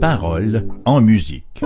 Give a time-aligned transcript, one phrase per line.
[0.00, 1.62] Paroles en musique.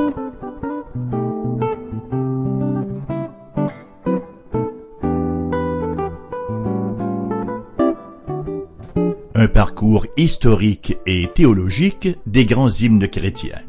[9.35, 13.61] Un parcours historique et théologique des grands hymnes chrétiens.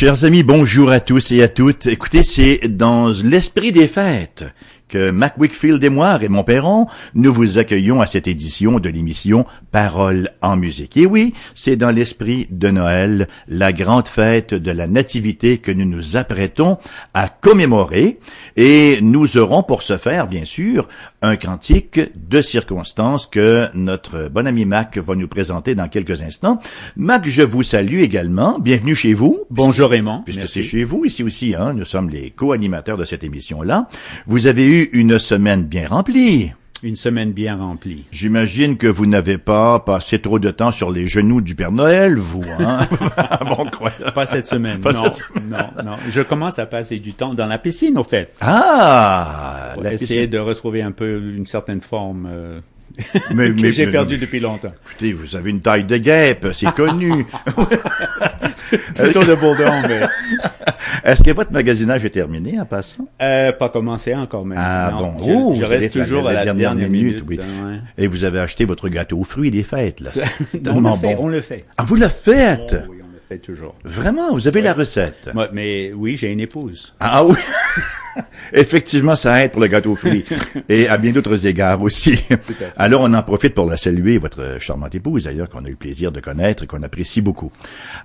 [0.00, 1.86] Chers amis, bonjour à tous et à toutes.
[1.86, 4.44] Écoutez, c'est dans l'esprit des fêtes
[4.86, 9.44] que Mac Wickfield et moi, Raymond Perron, nous vous accueillons à cette édition de l'émission
[9.70, 10.96] Paroles en musique.
[10.96, 15.84] Et oui, c'est dans l'esprit de Noël, la grande fête de la Nativité que nous
[15.84, 16.78] nous apprêtons
[17.14, 18.18] à commémorer.
[18.56, 20.88] Et nous aurons pour ce faire, bien sûr,
[21.22, 26.60] un cantique de circonstances que notre bon ami Mac va nous présenter dans quelques instants.
[26.96, 28.58] Mac, je vous salue également.
[28.58, 29.44] Bienvenue chez vous.
[29.50, 30.22] Bonjour Raymond.
[30.24, 33.88] Puisque c'est chez vous, ici aussi, hein, nous sommes les co-animateurs de cette émission-là.
[34.26, 36.52] Vous avez eu une semaine bien remplie.
[36.82, 38.04] Une semaine bien remplie.
[38.12, 42.16] J'imagine que vous n'avez pas passé trop de temps sur les genoux du Père Noël,
[42.16, 42.86] vous, hein?
[43.44, 43.90] bon, quoi?
[44.14, 44.80] Pas cette semaine.
[44.80, 45.02] non,
[45.50, 45.96] non, non.
[46.10, 48.32] Je commence à passer du temps dans la piscine, au fait.
[48.40, 49.72] Ah!
[49.74, 52.60] Pour essayer de retrouver un peu une certaine forme, euh,
[53.34, 54.72] mais, que j'ai perdu depuis longtemps.
[54.90, 57.26] Écoutez, vous avez une taille de guêpe, c'est connu.
[58.94, 60.00] Plutôt de bourdon, mais...
[61.04, 63.08] Est-ce que votre magasinage est terminé en passant?
[63.22, 65.54] Euh, pas commencé encore, mais ah, bon.
[65.54, 67.24] Je, reste toujours à la, dernière, minute.
[67.26, 67.38] oui.
[67.40, 70.10] Hein, Et vous avez acheté votre gâteau aux fruits des fêtes, là.
[70.70, 71.64] on, le fait, on le fait.
[71.76, 72.74] Ah, vous le faites?
[72.74, 73.74] Oh, oui, on le fait toujours.
[73.84, 74.32] Vraiment?
[74.32, 75.30] Vous avez la recette?
[75.34, 76.94] Moi, mais oui, j'ai une épouse.
[77.00, 77.36] Ah oui?
[78.52, 80.24] Effectivement, ça aide pour le gâteau fruit
[80.68, 82.18] et à bien d'autres égards aussi.
[82.76, 85.76] Alors, on en profite pour la saluer, votre charmante épouse, d'ailleurs, qu'on a eu le
[85.76, 87.52] plaisir de connaître et qu'on apprécie beaucoup.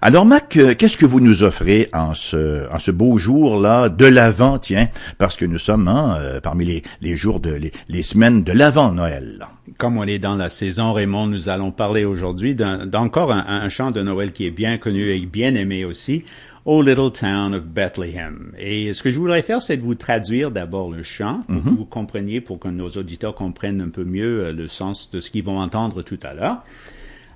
[0.02, 4.06] Alors, Mac, euh, qu'est-ce que vous nous offrez en ce, en ce beau jour-là de
[4.06, 4.88] l'Avent, tiens,
[5.18, 8.52] parce que nous sommes hein, euh, parmi les, les jours de les, les semaines de
[8.52, 9.48] l'Avent Noël.
[9.78, 13.92] Comme on est dans la saison, Raymond, nous allons parler aujourd'hui d'encore un, un chant
[13.92, 16.26] de Noël qui est bien connu et bien aimé aussi.
[16.66, 18.54] O Little Town of Bethlehem.
[18.58, 21.70] Et ce que je voudrais faire, c'est de vous traduire d'abord le chant, pour que
[21.70, 21.76] mhm.
[21.76, 25.30] vous compreniez, pour que nos auditeurs comprennent un peu mieux euh, le sens de ce
[25.30, 26.64] qu'ils vont entendre tout à l'heure.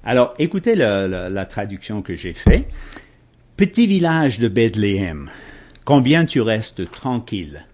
[0.05, 2.71] Alors, écoutez la, la traduction que j'ai faite.
[3.57, 5.29] Petit village de Bethléem,
[5.83, 7.65] combien tu restes tranquille?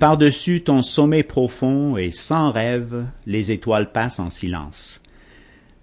[0.00, 5.00] Par-dessus ton sommet profond et sans rêve, les étoiles passent en silence.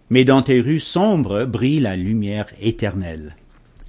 [0.09, 3.35] Mais dans tes rues sombres brille la lumière éternelle.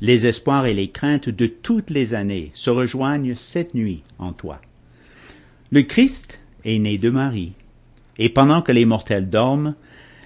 [0.00, 4.60] Les espoirs et les craintes de toutes les années se rejoignent cette nuit en toi.
[5.70, 7.52] Le Christ est né de Marie,
[8.18, 9.74] et pendant que les mortels dorment,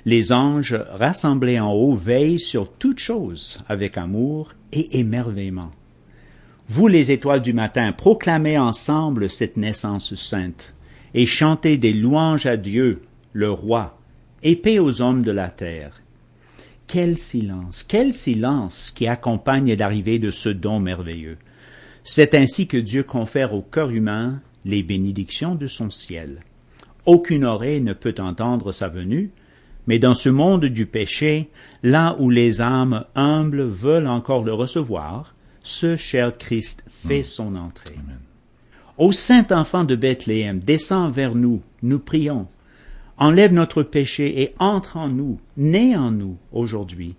[0.06, 5.70] les anges rassemblés en haut veillent sur toutes choses avec amour et émerveillement.
[6.68, 10.74] Vous les étoiles du matin, proclamez ensemble cette naissance sainte,
[11.14, 13.02] et chantez des louanges à Dieu,
[13.32, 13.98] le roi,
[14.42, 16.03] et paix aux hommes de la terre.
[16.94, 21.38] Quel silence, quel silence qui accompagne l'arrivée de ce don merveilleux.
[22.04, 26.38] C'est ainsi que Dieu confère au cœur humain les bénédictions de son ciel.
[27.04, 29.32] Aucune oreille ne peut entendre sa venue,
[29.88, 31.50] mais dans ce monde du péché,
[31.82, 35.34] là où les âmes humbles veulent encore le recevoir,
[35.64, 37.24] ce cher Christ fait mm.
[37.24, 37.98] son entrée.
[38.98, 42.46] Ô saint enfant de Bethléem, descends vers nous, nous prions
[43.18, 47.14] enlève notre péché et entre en nous, naît en nous aujourd'hui.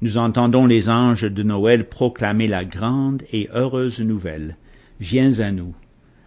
[0.00, 4.56] Nous entendons les anges de Noël proclamer la grande et heureuse nouvelle.
[4.98, 5.74] Viens à nous,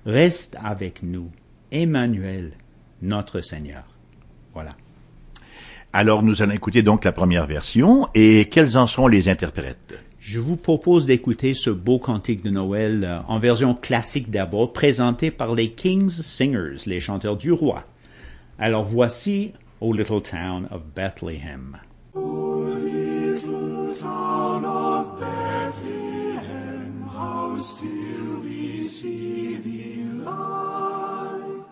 [0.05, 1.29] reste avec nous,
[1.71, 2.53] Emmanuel,
[3.01, 3.83] notre Seigneur.
[4.53, 4.71] Voilà.
[5.91, 9.99] Alors nous allons écouter donc la première version et quels en sont les interprètes?
[10.19, 15.29] Je vous propose d'écouter ce beau cantique de Noël euh, en version classique d'abord, présenté
[15.29, 17.83] par les King's Singers, les chanteurs du roi.
[18.57, 21.77] Alors voici O Little Town of Bethlehem.
[22.15, 31.63] O little town of Bethlehem, how still we see thee lie.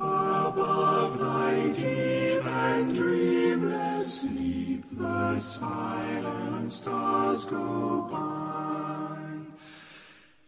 [0.00, 9.18] Above thy deep and dreamless sleep, the silent stars go by.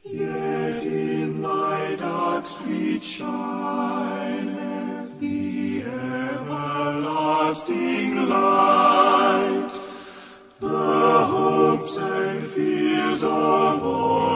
[0.05, 4.34] Yet in thy dark street shine
[7.55, 9.71] everlasting light,
[10.61, 14.34] the hopes and fears of all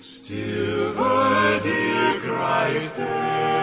[0.00, 3.57] still the dear Christ.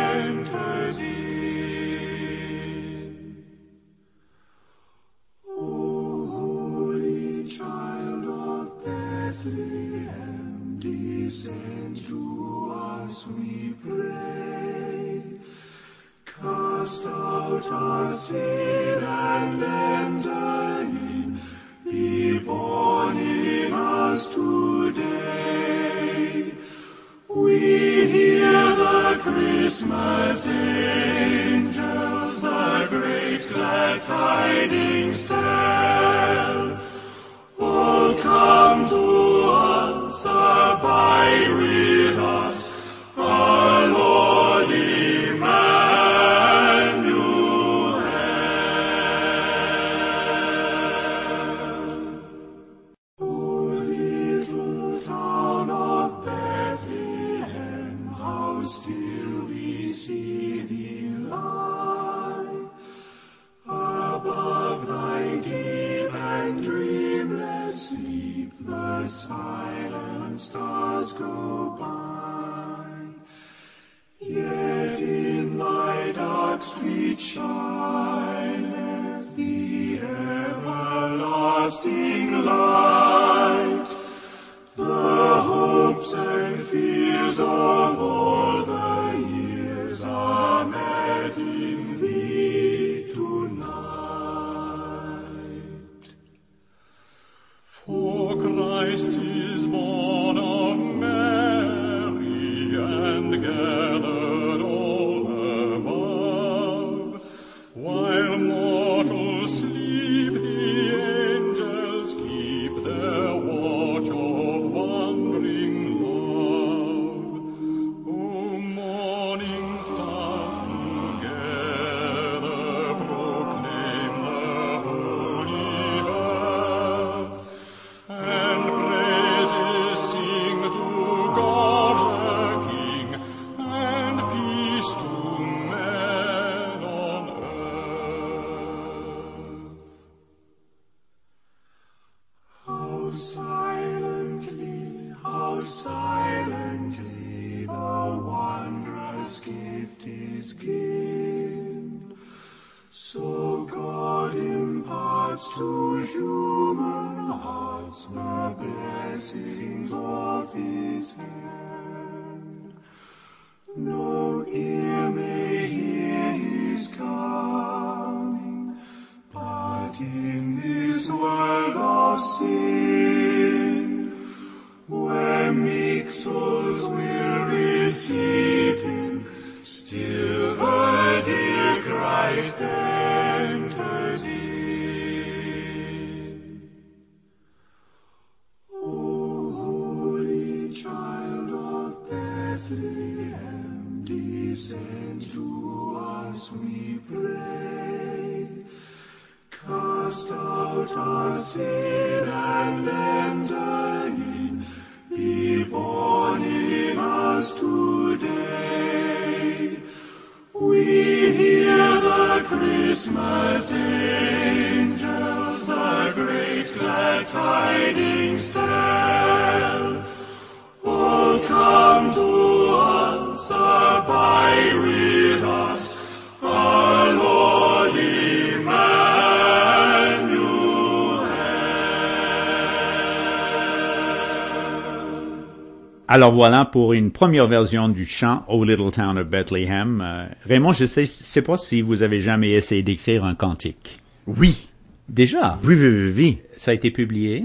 [236.16, 240.02] Alors voilà pour une première version du chant au Little Town of Bethlehem.
[240.02, 243.98] Euh, Raymond, je sais, sais pas si vous avez jamais essayé d'écrire un cantique.
[244.26, 244.70] Oui.
[245.10, 245.60] Déjà?
[245.66, 246.38] Oui, oui, oui, oui.
[246.56, 247.44] Ça a été publié?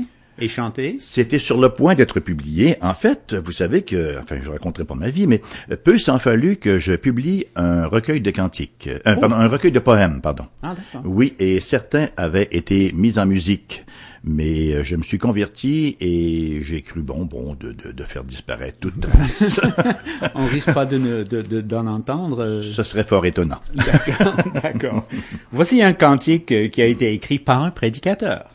[0.98, 2.76] C'était sur le point d'être publié.
[2.82, 5.40] En fait, vous savez que, enfin, je raconterai pas ma vie, mais
[5.84, 9.20] peu s'en fallut que je publie un recueil de cantiques, euh, oh.
[9.20, 10.46] pardon, un recueil de poèmes, pardon.
[10.62, 13.84] Ah, oui, et certains avaient été mis en musique
[14.24, 18.24] mais euh, je me suis converti et j'ai cru bon bon de, de, de faire
[18.24, 19.60] disparaître toute trace.
[20.34, 21.24] On risque pas de
[21.62, 22.44] d'en de, entendre.
[22.44, 22.62] Euh.
[22.62, 23.60] Ce serait fort étonnant.
[23.74, 25.08] D'accord, d'accord.
[25.52, 28.49] Voici un cantique euh, qui a été écrit par un prédicateur.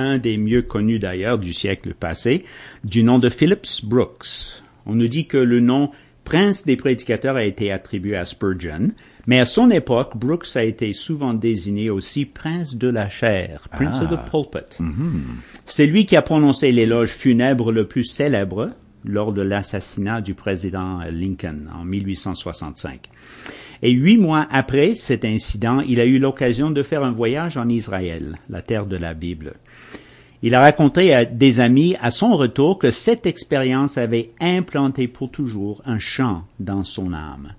[0.00, 2.44] Un des mieux connus d'ailleurs du siècle passé,
[2.84, 4.62] du nom de Phillips Brooks.
[4.86, 5.90] On nous dit que le nom
[6.24, 8.92] prince des prédicateurs a été attribué à Spurgeon,
[9.26, 14.00] mais à son époque, Brooks a été souvent désigné aussi prince de la chair, prince
[14.00, 14.82] of the pulpit.
[15.66, 18.70] C'est lui qui a prononcé l'éloge funèbre le plus célèbre
[19.04, 23.02] lors de l'assassinat du président Lincoln en 1865.
[23.82, 27.68] Et huit mois après cet incident, il a eu l'occasion de faire un voyage en
[27.68, 29.54] Israël, la terre de la Bible.
[30.42, 35.30] Il a raconté à des amis à son retour que cette expérience avait implanté pour
[35.30, 37.54] toujours un chant dans son âme.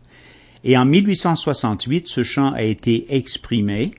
[0.63, 3.91] Et en 1868, ce chant a été exprimé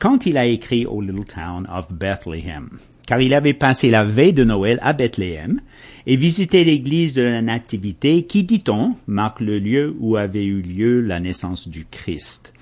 [0.00, 2.70] quand il a écrit au Little Town of Bethlehem,
[3.08, 5.62] car il avait passé la veille de Noël à Bethléem
[6.06, 11.00] et visité l'église de la Nativité qui, dit-on, marque le lieu où avait eu lieu
[11.00, 12.52] la naissance du Christ.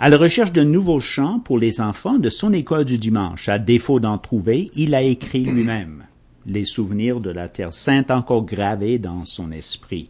[0.00, 3.60] À la recherche d'un nouveau chant pour les enfants de son école du dimanche, à
[3.60, 6.02] défaut d'en trouver, il a écrit lui-même
[6.46, 10.08] les souvenirs de la Terre sainte encore gravés dans son esprit.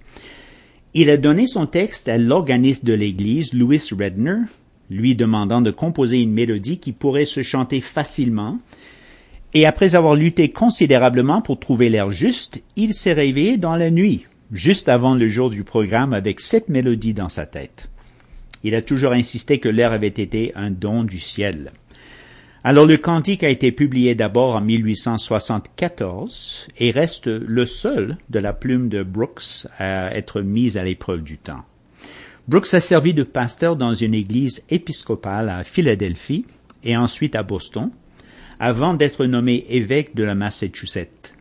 [0.95, 4.39] Il a donné son texte à l'organiste de l'église, Louis Redner,
[4.89, 8.59] lui demandant de composer une mélodie qui pourrait se chanter facilement.
[9.53, 14.27] Et après avoir lutté considérablement pour trouver l'air juste, il s'est réveillé dans la nuit,
[14.53, 17.91] juste avant le jour du programme avec cette mélodie dans sa tête.
[18.63, 21.73] Il a toujours insisté que l'air avait été un don du ciel.
[22.63, 28.53] Alors le cantique a été publié d'abord en 1874 et reste le seul de la
[28.53, 31.65] plume de Brooks à être mis à l'épreuve du temps.
[32.49, 36.45] Brooks a servi de pasteur dans une église épiscopale à Philadelphie
[36.85, 37.91] et ensuite à Boston,
[38.61, 41.35] avant d'être nommé évêque de la Massachusetts.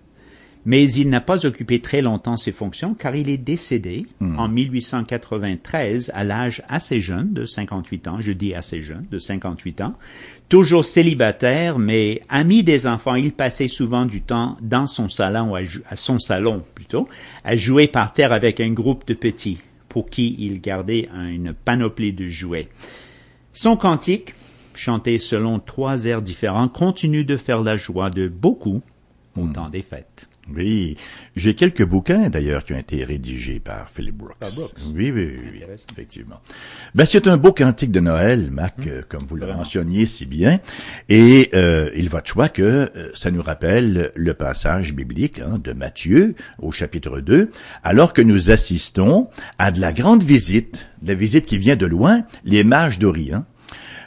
[0.65, 4.05] Mais il n'a pas occupé très longtemps ses fonctions car il est décédé
[4.37, 9.81] en 1893 à l'âge assez jeune de 58 ans, je dis assez jeune, de 58
[9.81, 9.95] ans,
[10.49, 15.61] toujours célibataire mais ami des enfants, il passait souvent du temps dans son salon, à,
[15.89, 17.07] à son salon plutôt,
[17.45, 21.53] à jouer par terre avec un groupe de petits pour qui il gardait un- une
[21.53, 22.67] panoplie de jouets.
[23.53, 24.33] Son cantique,
[24.79, 28.81] chanté selon trois airs différents, continue de faire la joie de beaucoup
[29.37, 30.27] au temps des fêtes.
[30.55, 30.97] Oui,
[31.35, 34.37] j'ai quelques bouquins d'ailleurs qui ont été rédigés par Philip Brooks.
[34.39, 34.73] Par Brooks.
[34.95, 36.39] Oui, oui, oui, oui, effectivement.
[36.95, 38.85] Ben c'est un beau cantique de Noël, Mac, Hum.
[38.87, 40.59] euh, comme vous le mentionniez si bien,
[41.07, 45.59] et euh, il va de soi que euh, ça nous rappelle le passage biblique hein,
[45.63, 47.51] de Matthieu au chapitre 2,
[47.83, 49.27] alors que nous assistons
[49.59, 53.45] à de la grande visite, de la visite qui vient de loin, les mages d'Orient.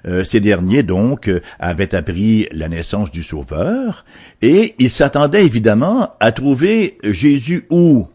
[0.07, 4.05] Euh, ces derniers, donc, euh, avaient appris la naissance du Sauveur,
[4.41, 8.09] et ils s'attendaient évidemment à trouver Jésus où?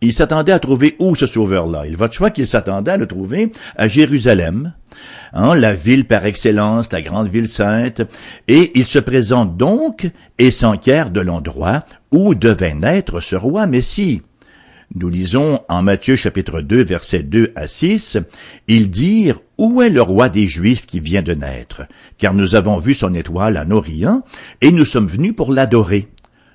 [0.00, 1.86] Ils s'attendaient à trouver où ce Sauveur-là?
[1.86, 4.72] Il va de soi qu'ils s'attendaient à le trouver à Jérusalem,
[5.32, 8.02] hein, la ville par excellence, la grande ville sainte,
[8.46, 10.08] et il se présente donc
[10.38, 14.22] et s'enquiert de l'endroit où devait naître ce roi Messie.
[14.94, 18.16] Nous lisons en Matthieu chapitre 2 versets 2 à 6,
[18.68, 21.82] ils dirent Où est le roi des Juifs qui vient de naître?
[22.16, 24.22] Car nous avons vu son étoile en Orient,
[24.60, 26.06] et nous sommes venus pour l'adorer.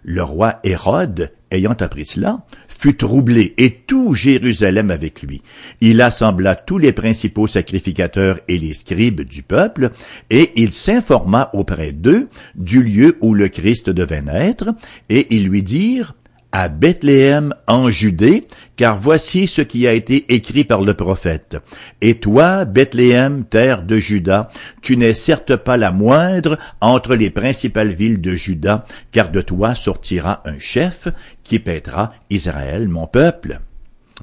[0.03, 5.41] Le roi Hérode, ayant appris cela, fut troublé, et tout Jérusalem avec lui.
[5.81, 9.91] Il assembla tous les principaux sacrificateurs et les scribes du peuple,
[10.29, 14.69] et il s'informa auprès d'eux du lieu où le Christ devait naître,
[15.09, 16.15] et ils lui dirent
[16.53, 21.57] à Bethléem en Judée, car voici ce qui a été écrit par le prophète.
[21.99, 24.49] Et toi, Bethléem, terre de Juda,
[24.81, 29.73] tu n'es certes pas la moindre entre les principales villes de Juda, car de toi
[29.73, 31.07] sortira un chef
[31.43, 33.59] qui paîtra Israël, mon peuple.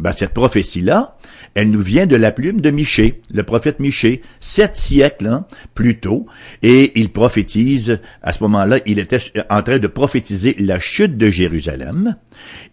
[0.00, 1.19] Ben, cette prophétie-là,
[1.54, 6.00] elle nous vient de la plume de Michée, le prophète Michée, sept siècles hein, plus
[6.00, 6.26] tôt,
[6.62, 9.19] et il prophétise, à ce moment-là, il était
[9.50, 12.16] en train de prophétiser la chute de Jérusalem.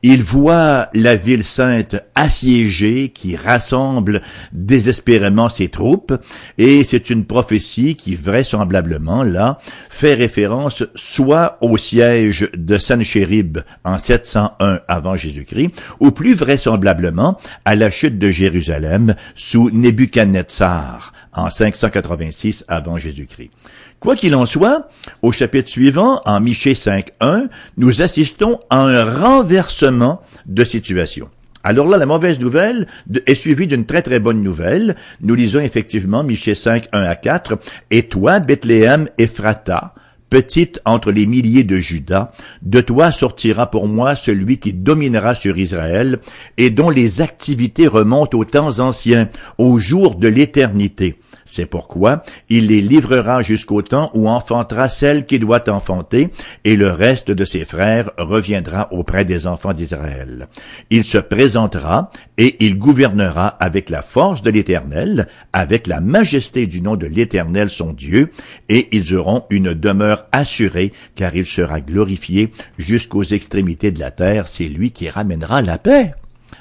[0.03, 4.21] Il voit la ville sainte assiégée qui rassemble
[4.53, 6.13] désespérément ses troupes,
[6.59, 9.57] et c'est une prophétie qui vraisemblablement, là,
[9.89, 17.75] fait référence soit au siège de Sanchérib en 701 avant Jésus-Christ, ou plus vraisemblablement à
[17.75, 23.51] la chute de Jérusalem sous Nebuchadnezzar en 586 avant Jésus-Christ.
[24.00, 24.89] Quoi qu'il en soit,
[25.24, 31.30] au chapitre suivant, en Michée 5.1, nous assistons à un renversement de situation.
[31.63, 32.88] Alors là, la mauvaise nouvelle
[33.25, 34.96] est suivie d'une très très bonne nouvelle.
[35.22, 37.58] Nous lisons effectivement Michée 5, 1 à 4.
[37.89, 39.96] Et toi, Bethléem, Ephrata,
[40.30, 45.58] petite entre les milliers de Judas, de toi sortira pour moi celui qui dominera sur
[45.58, 46.20] Israël
[46.58, 49.27] et dont les activités remontent aux temps anciens,
[49.58, 51.18] aux jours de l'éternité.
[51.48, 56.30] C'est pourquoi il les livrera jusqu'au temps où enfantera celle qui doit enfanter,
[56.66, 60.50] et le reste de ses frères reviendra auprès des enfants d'Israël.
[60.89, 66.82] Il se présentera, et il gouvernera avec la force de l'Éternel, avec la majesté du
[66.82, 68.32] nom de l'Éternel son Dieu,
[68.68, 74.50] et ils auront une demeure assurée, car il sera glorifié jusqu'aux extrémités de la terre,
[74.50, 76.13] c'est lui qui ramènera la paix.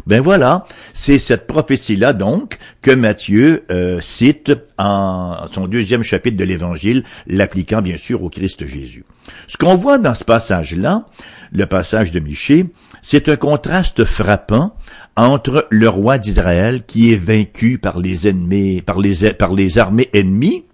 [0.07, 6.45] Ben voilà, c'est cette prophétie-là donc que Matthieu euh, cite en son deuxième chapitre de
[6.45, 9.05] l'Évangile, l'appliquant bien sûr au Christ Jésus.
[9.49, 11.07] Ce qu'on voit dans ce passage-là,
[11.53, 12.67] le passage de Michée,
[13.03, 14.77] c'est un contraste frappant
[15.17, 20.11] entre le roi d'Israël qui est vaincu par les ennemis, par les, par les armées
[20.13, 20.65] ennemies,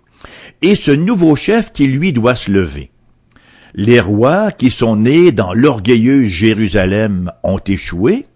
[0.63, 2.91] et ce nouveau chef qui lui doit se lever.
[3.75, 8.27] Les rois qui sont nés dans l'orgueilleuse Jérusalem ont échoué,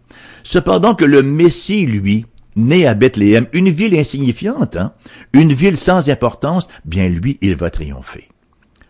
[0.47, 2.25] Cependant que le Messie, lui,
[2.55, 4.93] né à Bethléem, une ville insignifiante, hein,
[5.33, 8.29] une ville sans importance, bien lui, il va triompher.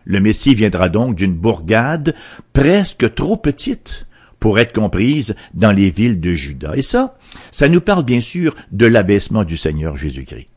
[0.05, 2.15] Le Messie viendra donc d'une bourgade
[2.53, 4.05] presque trop petite
[4.39, 6.77] pour être comprise dans les villes de Juda.
[6.77, 7.17] Et ça,
[7.53, 10.49] ça nous parle bien sûr de l'abaissement du Seigneur Jésus-Christ.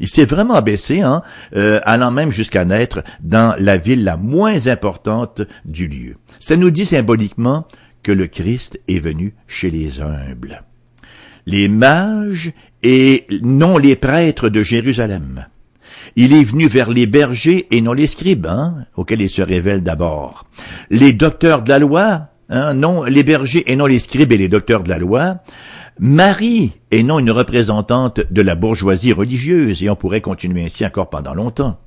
[0.00, 1.22] Il s'est vraiment abaissé, hein,
[1.54, 6.16] euh, allant même jusqu'à naître dans la ville la moins importante du lieu.
[6.40, 7.68] Ça nous dit symboliquement
[8.02, 10.62] que le Christ est venu chez les humbles.
[11.46, 15.46] Les mages et non les prêtres de Jérusalem.
[16.16, 19.82] Il est venu vers les bergers et non les scribes, hein, auxquels il se révèle
[19.82, 20.46] d'abord.
[20.90, 24.48] Les docteurs de la loi, hein, non les bergers et non les scribes et les
[24.48, 25.36] docteurs de la loi.
[25.98, 31.10] Marie et non une représentante de la bourgeoisie religieuse, et on pourrait continuer ainsi encore
[31.10, 31.78] pendant longtemps.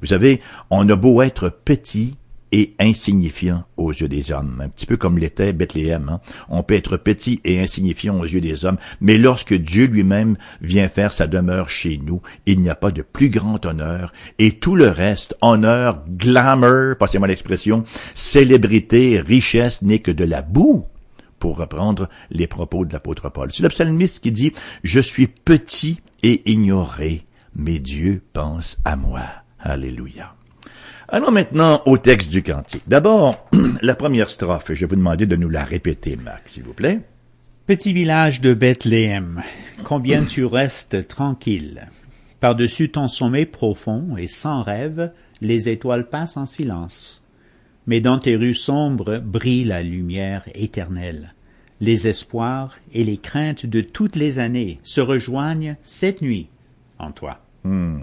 [0.00, 2.16] Vous savez, on a beau être petit,
[2.52, 6.08] et insignifiant aux yeux des hommes, un petit peu comme l'était Bethléem.
[6.08, 6.20] Hein.
[6.48, 10.88] On peut être petit et insignifiant aux yeux des hommes, mais lorsque Dieu lui-même vient
[10.88, 14.76] faire sa demeure chez nous, il n'y a pas de plus grand honneur, et tout
[14.76, 17.84] le reste, honneur, glamour, passez-moi l'expression,
[18.14, 20.86] célébrité, richesse, n'est que de la boue
[21.38, 23.50] pour reprendre les propos de l'apôtre Paul.
[23.52, 24.52] C'est le qui dit,
[24.84, 29.24] Je suis petit et ignoré, mais Dieu pense à moi.
[29.58, 30.34] Alléluia.
[31.14, 32.84] Allons maintenant au texte du cantique.
[32.86, 33.46] D'abord,
[33.82, 34.72] la première strophe.
[34.72, 37.00] Je vais vous demander de nous la répéter, Max, s'il vous plaît.
[37.66, 39.42] Petit village de Bethléem,
[39.84, 41.86] combien tu restes tranquille?
[42.40, 47.22] Par-dessus ton sommet profond et sans rêve, les étoiles passent en silence.
[47.86, 51.34] Mais dans tes rues sombres brille la lumière éternelle.
[51.82, 56.48] Les espoirs et les craintes de toutes les années se rejoignent cette nuit
[56.98, 57.38] en toi.
[57.64, 57.98] Hmm.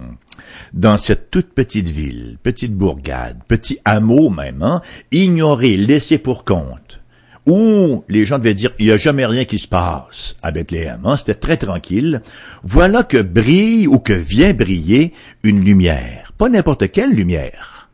[0.74, 7.02] Dans cette toute petite ville, petite bourgade, petit hameau même, hein, ignoré, laissé pour compte,
[7.46, 11.02] où les gens devaient dire il n'y a jamais rien qui se passe à Bethléem,
[11.06, 12.22] hein, c'était très tranquille,
[12.64, 17.90] voilà que brille ou que vient briller une lumière, pas n'importe quelle lumière,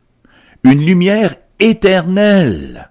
[0.64, 2.90] une lumière éternelle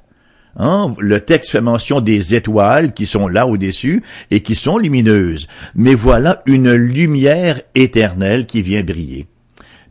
[0.58, 0.94] Hein?
[1.00, 5.48] Le texte fait mention des étoiles qui sont là au-dessus et qui sont lumineuses.
[5.76, 9.28] Mais voilà une lumière éternelle qui vient briller.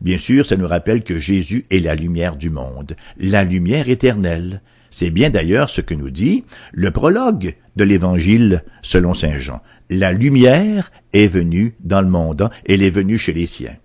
[0.05, 4.61] Bien sûr, ça nous rappelle que Jésus est la lumière du monde, la lumière éternelle.
[4.91, 9.63] C'est bien d'ailleurs ce que nous dit le prologue de l'Évangile selon Saint Jean.
[9.89, 13.77] La lumière est venue dans le monde, elle est venue chez les siens.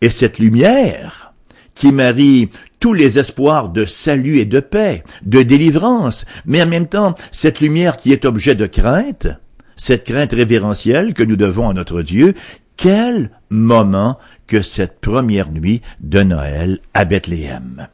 [0.00, 1.34] Et cette lumière,
[1.74, 2.48] qui marie
[2.78, 7.58] tous les espoirs de salut et de paix, de délivrance, mais en même temps cette
[7.58, 9.26] lumière qui est objet de crainte,
[9.74, 12.34] cette crainte révérentielle que nous devons à notre Dieu,
[12.76, 17.88] quel moment que cette première nuit de Noël à Bethléem.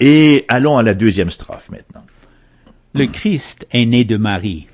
[0.00, 2.04] Et allons à la deuxième strophe maintenant.
[2.94, 4.66] Le Christ est né de Marie,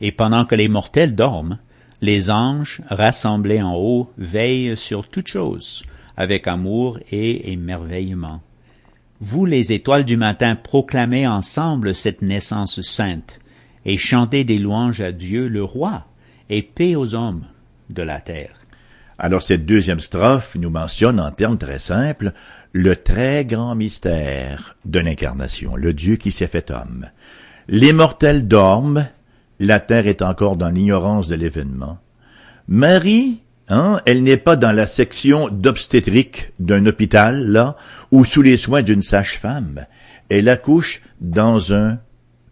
[0.00, 1.58] et pendant que les mortels dorment,
[2.00, 5.84] les anges, rassemblés en haut, veillent sur toutes choses,
[6.16, 8.40] avec amour et émerveillement.
[9.20, 13.40] Vous, les étoiles du matin, proclamez ensemble cette naissance sainte,
[13.84, 16.06] et chantez des louanges à Dieu le roi,
[16.50, 17.44] et paix aux hommes
[17.90, 18.58] de la terre.
[19.18, 22.32] Alors cette deuxième strophe nous mentionne en termes très simples
[22.72, 27.06] le très grand mystère de l'incarnation, le Dieu qui s'est fait homme.
[27.66, 29.08] Les mortels dorment,
[29.58, 31.98] la terre est encore dans l'ignorance de l'événement.
[32.68, 34.00] Marie Hein?
[34.06, 37.76] Elle n'est pas dans la section d'obstétrique d'un hôpital, là,
[38.10, 39.84] ou sous les soins d'une sage-femme.
[40.30, 41.98] Elle accouche dans un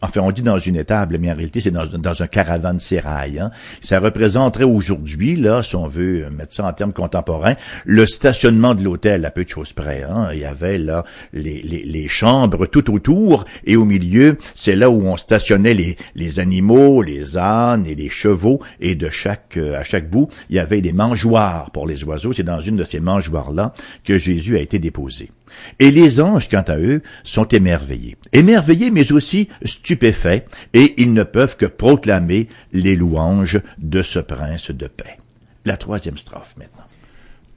[0.02, 3.38] Enfin, on dit dans une étable, mais en réalité, c'est dans, dans un caravansérail.
[3.38, 3.50] Hein.
[3.80, 7.54] Ça représenterait aujourd'hui, là, si on veut mettre ça en termes contemporains,
[7.84, 10.02] le stationnement de l'hôtel à peu de choses près.
[10.02, 10.28] Hein.
[10.32, 15.16] Il y avait là les, chambres tout autour, et au milieu, c'est là où on
[15.16, 20.08] stationnait les, les animaux, les ânes et les chevaux, et de chaque euh, à chaque
[20.08, 22.32] bout, il y avait des mangeoires pour les oiseaux.
[22.32, 25.30] C'est dans une de ces mangeoires-là que Jésus a été déposé.
[25.78, 28.16] Et les anges, quant à eux, sont émerveillés.
[28.32, 34.70] Émerveillés, mais aussi stupéfaits, et ils ne peuvent que proclamer les louanges de ce prince
[34.70, 35.18] de paix.
[35.64, 36.84] La troisième strophe maintenant.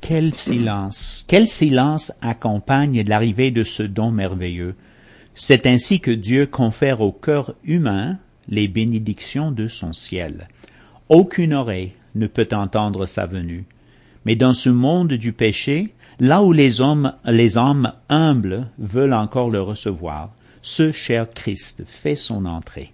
[0.02, 4.76] Quel silence, quel silence accompagne l'arrivée de ce don merveilleux.
[5.36, 10.48] C'est ainsi que Dieu confère au cœur humain les bénédictions de son ciel.
[11.10, 13.66] Aucune oreille ne peut entendre sa venue.
[14.26, 19.50] Mais dans ce monde du péché, Là où les hommes, les âmes humbles veulent encore
[19.50, 22.94] le recevoir, ce cher Christ fait son entrée.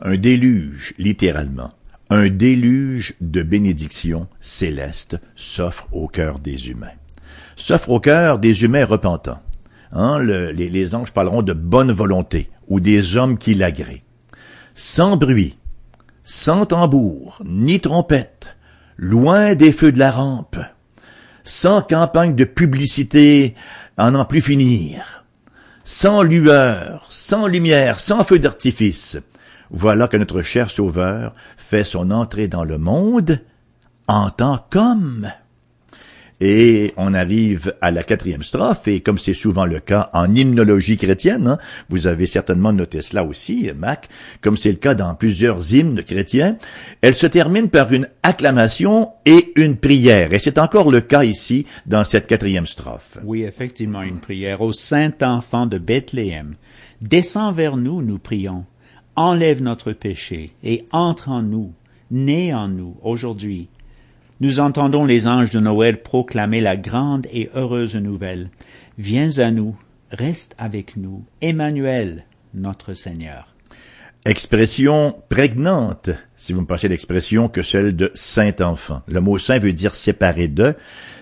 [0.00, 1.72] Un déluge, littéralement,
[2.08, 6.96] un déluge de bénédictions célestes s'offre au cœur des humains.
[7.56, 9.42] S'offre au cœur des humains repentants.
[9.92, 14.00] Hein, les, les anges parleront de bonne volonté ou des hommes qui l'agréent.
[14.74, 15.58] Sans bruit,
[16.24, 18.56] sans tambour, ni trompette,
[18.96, 20.56] loin des feux de la rampe,
[21.48, 23.54] sans campagne de publicité
[23.96, 25.24] en n'en plus finir,
[25.82, 29.16] sans lueur, sans lumière, sans feu d'artifice.
[29.70, 33.40] Voilà que notre cher Sauveur fait son entrée dans le monde
[34.08, 35.32] en tant qu'homme.
[36.40, 40.96] Et on arrive à la quatrième strophe, et comme c'est souvent le cas en hymnologie
[40.96, 44.08] chrétienne, hein, vous avez certainement noté cela aussi, Mac,
[44.40, 46.56] comme c'est le cas dans plusieurs hymnes chrétiens,
[47.00, 50.32] elle se termine par une acclamation et une prière.
[50.32, 53.18] Et c'est encore le cas ici dans cette quatrième strophe.
[53.24, 56.54] Oui, effectivement, une prière au Saint Enfant de Bethléem.
[57.00, 58.64] Descends vers nous, nous prions.
[59.16, 61.72] Enlève notre péché et entre en nous,
[62.12, 63.68] né en nous aujourd'hui
[64.40, 68.50] nous entendons les anges de Noël proclamer la grande et heureuse nouvelle.
[68.96, 69.76] Viens à nous,
[70.10, 72.24] reste avec nous, Emmanuel,
[72.54, 73.54] notre Seigneur.
[74.24, 79.02] Expression prégnante, si vous me passez l'expression, que celle de saint enfant.
[79.08, 80.74] Le mot saint veut dire séparé de.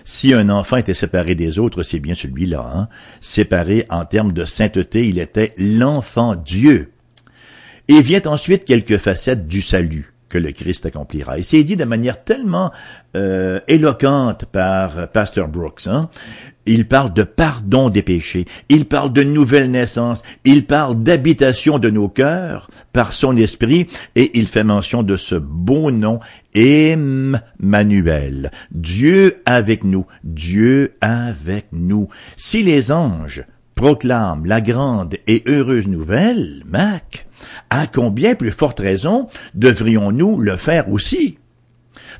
[0.03, 2.69] Si un enfant était séparé des autres, c'est bien celui-là.
[2.75, 2.89] Hein?
[3.21, 6.91] Séparé en termes de sainteté, il était l'enfant Dieu.
[7.87, 11.37] Et vient ensuite quelques facettes du salut que le Christ accomplira.
[11.39, 12.71] Et c'est dit de manière tellement
[13.15, 15.87] euh, éloquente par Pasteur Brooks.
[15.87, 16.09] Hein?
[16.65, 21.89] Il parle de pardon des péchés, il parle de nouvelle naissance, il parle d'habitation de
[21.89, 26.19] nos cœurs par son esprit, et il fait mention de ce beau nom,
[26.53, 28.51] Emmanuel.
[28.71, 32.09] Dieu avec nous, Dieu avec nous.
[32.35, 37.26] Si les anges proclament la grande et heureuse nouvelle, Mac,
[37.69, 41.37] à combien plus forte raison devrions-nous le faire aussi?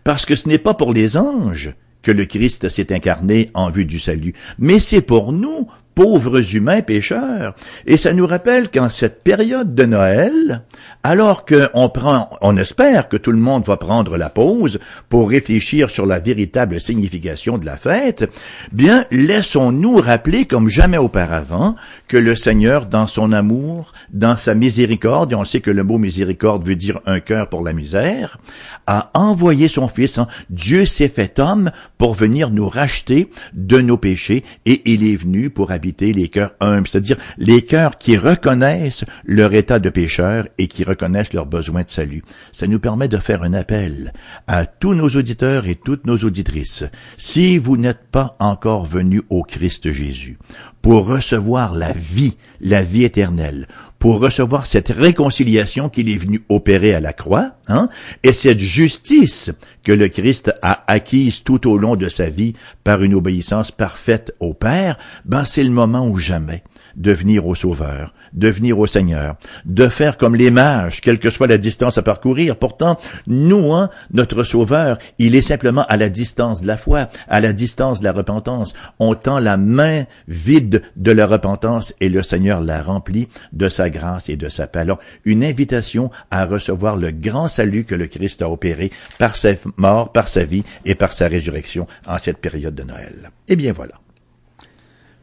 [0.03, 3.85] Parce que ce n'est pas pour les anges que le Christ s'est incarné en vue
[3.85, 7.55] du salut, mais c'est pour nous, pauvres humains pécheurs.
[7.87, 10.61] Et ça nous rappelle qu'en cette période de Noël,
[11.01, 14.77] alors qu'on prend, on espère que tout le monde va prendre la pause
[15.09, 18.29] pour réfléchir sur la véritable signification de la fête,
[18.71, 21.75] bien, laissons-nous rappeler comme jamais auparavant
[22.07, 25.97] que le Seigneur, dans son amour, dans sa miséricorde, et on sait que le mot
[25.97, 28.37] miséricorde veut dire un cœur pour la misère,
[28.85, 30.19] a envoyé son Fils.
[30.19, 30.27] Hein.
[30.51, 35.49] Dieu s'est fait homme pour venir nous racheter de nos péchés et il est venu
[35.49, 40.67] pour habiter les cœurs humbles, c'est-à-dire les cœurs qui reconnaissent leur état de pécheur et
[40.67, 42.23] qui reconnaissent leurs besoins de salut.
[42.51, 44.13] Ça nous permet de faire un appel
[44.47, 46.85] à tous nos auditeurs et toutes nos auditrices.
[47.17, 50.37] Si vous n'êtes pas encore venus au Christ Jésus
[50.81, 53.67] pour recevoir la vie, la vie éternelle,
[53.99, 57.89] pour recevoir cette réconciliation qu'il est venu opérer à la croix, hein,
[58.23, 59.51] et cette justice
[59.83, 64.35] que le Christ a acquise tout au long de sa vie par une obéissance parfaite
[64.39, 66.63] au Père, ben c'est le moment ou jamais
[66.95, 69.35] de venir au Sauveur, de venir au Seigneur,
[69.65, 72.55] de faire comme les mages, quelle que soit la distance à parcourir.
[72.55, 77.39] Pourtant, nous, hein, notre Sauveur, il est simplement à la distance de la foi, à
[77.39, 78.73] la distance de la repentance.
[78.99, 83.89] On tend la main vide de la repentance et le Seigneur la remplit de sa
[83.89, 84.79] grâce et de sa paix.
[84.79, 89.49] Alors, une invitation à recevoir le grand salut que le Christ a opéré par sa
[89.77, 93.31] mort, par sa vie et par sa résurrection en cette période de Noël.
[93.47, 93.95] Eh bien voilà.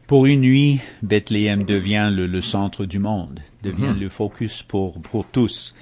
[0.07, 3.99] Pour une nuit, Bethléem devient le, centre du monde, devient mhm.
[3.99, 5.73] le focus pour, pour tous.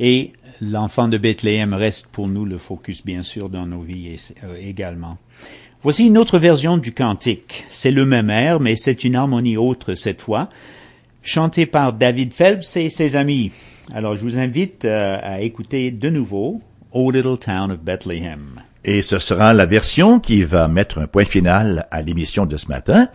[0.00, 4.56] Et l'enfant de Bethléem reste pour nous le focus, bien sûr, dans nos vies euh,
[4.60, 5.18] également.
[5.84, 7.64] Voici une autre version du cantique.
[7.68, 10.48] C'est le même air, mais c'est une harmonie autre cette fois.
[11.22, 13.52] chanté par David Phelps et ses amis.
[13.92, 18.60] Alors je vous invite euh, à écouter de nouveau O Little Town of Bethlehem.
[18.86, 22.68] Et ce sera la version qui va mettre un point final à l'émission de ce
[22.68, 23.08] matin.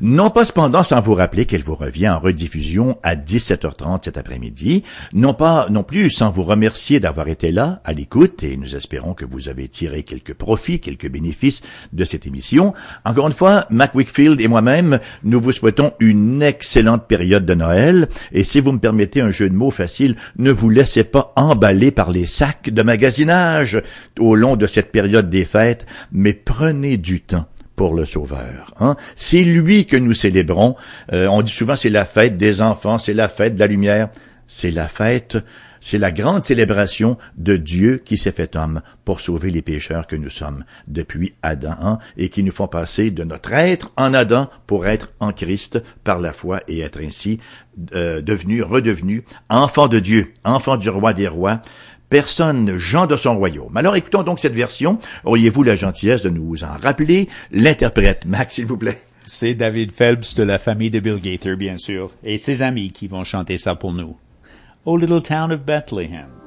[0.00, 4.82] Non pas cependant sans vous rappeler qu'elle vous revient en rediffusion à 17h30 cet après-midi.
[5.12, 9.12] Non pas non plus sans vous remercier d'avoir été là à l'écoute et nous espérons
[9.12, 11.60] que vous avez tiré quelques profits, quelques bénéfices
[11.92, 12.72] de cette émission.
[13.04, 18.08] Encore une fois, Mac Wickfield et moi-même, nous vous souhaitons une excellente période de Noël
[18.32, 21.90] et si vous me permettez un jeu de mots facile, ne vous laissez pas emballer
[21.90, 23.82] par les sacs de magasinage
[24.18, 27.46] au long de cette période des fêtes, mais prenez du temps
[27.76, 28.74] pour le Sauveur.
[28.78, 28.96] Hein?
[29.16, 30.76] C'est lui que nous célébrons.
[31.12, 34.10] Euh, on dit souvent c'est la fête des enfants, c'est la fête de la lumière.
[34.46, 35.38] C'est la fête,
[35.80, 40.16] c'est la grande célébration de Dieu qui s'est fait homme pour sauver les pécheurs que
[40.16, 44.50] nous sommes depuis Adam hein, et qui nous font passer de notre être en Adam
[44.66, 47.38] pour être en Christ par la foi et être ainsi
[47.94, 51.62] euh, devenu, redevenu enfant de Dieu, enfant du roi des rois,
[52.10, 53.76] personne Jean de son royaume.
[53.76, 54.98] Alors écoutons donc cette version.
[55.24, 57.28] Auriez-vous la gentillesse de nous en rappeler?
[57.52, 59.00] L'interprète, Max, s'il vous plaît?
[59.24, 63.06] C'est David Phelps de la famille de Bill Gaither, bien sûr, et ses amis qui
[63.06, 64.16] vont chanter ça pour nous.
[64.84, 66.39] O Little Town of Bethlehem.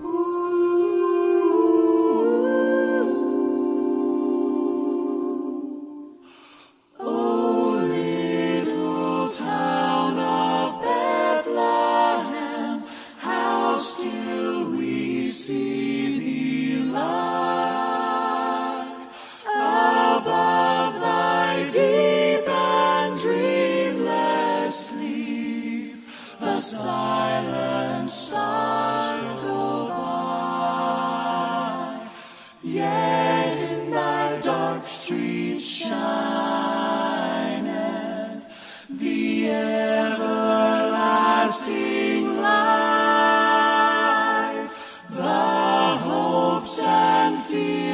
[47.54, 47.93] see.